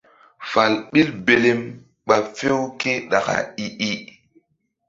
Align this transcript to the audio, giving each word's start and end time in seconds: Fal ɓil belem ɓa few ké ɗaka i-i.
Fal 0.51 0.73
ɓil 0.91 1.09
belem 1.25 1.61
ɓa 2.07 2.15
few 2.35 2.57
ké 2.79 2.91
ɗaka 3.11 3.33
i-i. 3.65 3.91